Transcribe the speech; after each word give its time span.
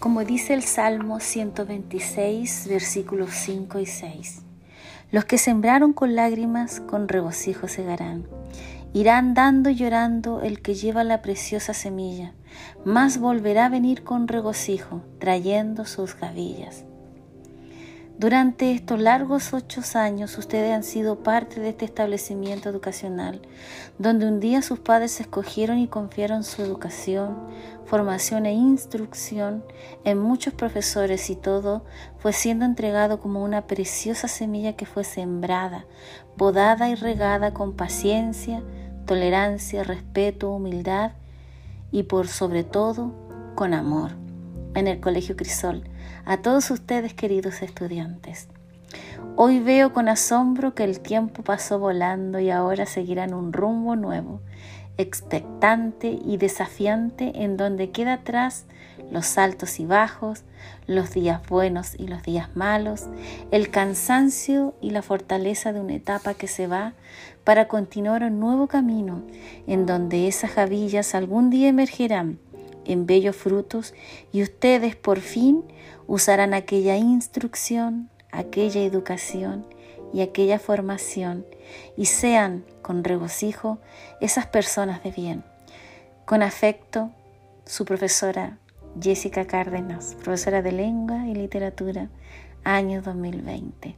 Como 0.00 0.24
dice 0.24 0.54
el 0.54 0.62
Salmo 0.62 1.20
126, 1.20 2.68
versículos 2.70 3.32
5 3.32 3.80
y 3.80 3.84
6. 3.84 4.40
Los 5.10 5.26
que 5.26 5.36
sembraron 5.36 5.92
con 5.92 6.14
lágrimas, 6.14 6.80
con 6.80 7.06
regocijo 7.06 7.68
segarán. 7.68 8.26
Irán 8.94 9.34
dando 9.34 9.68
llorando 9.68 10.40
el 10.40 10.62
que 10.62 10.74
lleva 10.74 11.04
la 11.04 11.20
preciosa 11.20 11.74
semilla, 11.74 12.32
mas 12.82 13.18
volverá 13.18 13.66
a 13.66 13.68
venir 13.68 14.02
con 14.02 14.26
regocijo, 14.26 15.02
trayendo 15.18 15.84
sus 15.84 16.16
gavillas. 16.18 16.86
Durante 18.18 18.72
estos 18.72 19.00
largos 19.00 19.54
ocho 19.54 19.80
años 19.94 20.36
ustedes 20.36 20.74
han 20.74 20.82
sido 20.82 21.22
parte 21.22 21.58
de 21.58 21.70
este 21.70 21.86
establecimiento 21.86 22.68
educacional, 22.68 23.40
donde 23.98 24.26
un 24.26 24.40
día 24.40 24.60
sus 24.60 24.78
padres 24.78 25.20
escogieron 25.20 25.78
y 25.78 25.88
confiaron 25.88 26.44
su 26.44 26.60
educación, 26.60 27.38
formación 27.86 28.44
e 28.44 28.52
instrucción 28.52 29.64
en 30.04 30.18
muchos 30.18 30.52
profesores 30.52 31.30
y 31.30 31.36
todo 31.36 31.82
fue 32.18 32.34
siendo 32.34 32.66
entregado 32.66 33.20
como 33.20 33.42
una 33.42 33.66
preciosa 33.66 34.28
semilla 34.28 34.74
que 34.74 34.84
fue 34.84 35.04
sembrada, 35.04 35.86
podada 36.36 36.90
y 36.90 36.94
regada 36.96 37.54
con 37.54 37.74
paciencia, 37.74 38.62
tolerancia, 39.06 39.82
respeto, 39.82 40.50
humildad 40.50 41.12
y 41.90 42.02
por 42.02 42.28
sobre 42.28 42.64
todo 42.64 43.12
con 43.54 43.72
amor 43.72 44.29
en 44.74 44.86
el 44.86 45.00
Colegio 45.00 45.36
Crisol 45.36 45.84
a 46.24 46.38
todos 46.38 46.70
ustedes 46.70 47.14
queridos 47.14 47.62
estudiantes. 47.62 48.48
Hoy 49.36 49.60
veo 49.60 49.92
con 49.92 50.08
asombro 50.08 50.74
que 50.74 50.84
el 50.84 51.00
tiempo 51.00 51.42
pasó 51.42 51.78
volando 51.78 52.40
y 52.40 52.50
ahora 52.50 52.86
seguirán 52.86 53.34
un 53.34 53.52
rumbo 53.52 53.96
nuevo, 53.96 54.40
expectante 54.96 56.18
y 56.24 56.36
desafiante 56.36 57.32
en 57.42 57.56
donde 57.56 57.90
queda 57.90 58.14
atrás 58.14 58.66
los 59.10 59.38
altos 59.38 59.80
y 59.80 59.86
bajos, 59.86 60.44
los 60.86 61.12
días 61.12 61.40
buenos 61.48 61.94
y 61.98 62.06
los 62.06 62.22
días 62.22 62.54
malos, 62.54 63.06
el 63.50 63.70
cansancio 63.70 64.74
y 64.80 64.90
la 64.90 65.02
fortaleza 65.02 65.72
de 65.72 65.80
una 65.80 65.94
etapa 65.94 66.34
que 66.34 66.48
se 66.48 66.66
va 66.66 66.92
para 67.44 67.66
continuar 67.66 68.22
un 68.22 68.40
nuevo 68.40 68.66
camino 68.66 69.22
en 69.66 69.86
donde 69.86 70.28
esas 70.28 70.50
javillas 70.50 71.14
algún 71.14 71.50
día 71.50 71.68
emergerán 71.68 72.38
en 72.84 73.06
bellos 73.06 73.36
frutos 73.36 73.94
y 74.32 74.42
ustedes 74.42 74.96
por 74.96 75.20
fin 75.20 75.64
usarán 76.06 76.54
aquella 76.54 76.96
instrucción, 76.96 78.10
aquella 78.32 78.82
educación 78.82 79.66
y 80.12 80.22
aquella 80.22 80.58
formación 80.58 81.46
y 81.96 82.06
sean 82.06 82.64
con 82.82 83.04
regocijo 83.04 83.78
esas 84.20 84.46
personas 84.46 85.02
de 85.02 85.12
bien. 85.12 85.44
Con 86.24 86.42
afecto, 86.42 87.10
su 87.64 87.84
profesora 87.84 88.58
Jessica 89.00 89.46
Cárdenas, 89.46 90.16
profesora 90.22 90.62
de 90.62 90.72
lengua 90.72 91.26
y 91.28 91.34
literatura, 91.34 92.08
año 92.64 93.02
2020. 93.02 93.96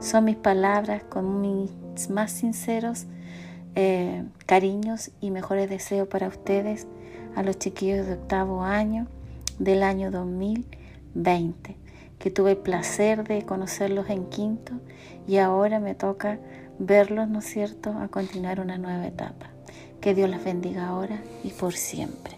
Son 0.00 0.24
mis 0.24 0.36
palabras 0.36 1.02
con 1.04 1.40
mis 1.40 2.08
más 2.10 2.30
sinceros 2.30 3.06
eh, 3.74 4.24
cariños 4.46 5.10
y 5.20 5.30
mejores 5.30 5.68
deseos 5.70 6.08
para 6.08 6.28
ustedes 6.28 6.86
a 7.34 7.42
los 7.42 7.58
chiquillos 7.58 8.06
de 8.06 8.14
octavo 8.14 8.62
año 8.62 9.06
del 9.58 9.82
año 9.82 10.10
2020, 10.10 11.76
que 12.18 12.30
tuve 12.30 12.52
el 12.52 12.56
placer 12.58 13.26
de 13.26 13.44
conocerlos 13.44 14.08
en 14.10 14.26
quinto 14.26 14.72
y 15.26 15.38
ahora 15.38 15.80
me 15.80 15.94
toca 15.94 16.38
verlos, 16.78 17.28
¿no 17.28 17.40
es 17.40 17.46
cierto?, 17.46 17.90
a 17.90 18.08
continuar 18.08 18.60
una 18.60 18.78
nueva 18.78 19.06
etapa. 19.06 19.50
Que 20.00 20.14
Dios 20.14 20.30
les 20.30 20.42
bendiga 20.42 20.88
ahora 20.88 21.20
y 21.42 21.50
por 21.50 21.74
siempre. 21.74 22.37